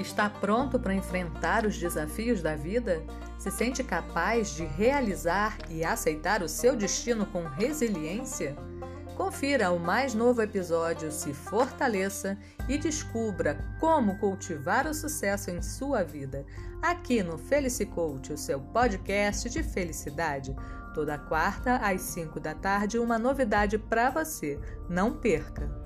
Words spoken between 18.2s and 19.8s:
o seu podcast de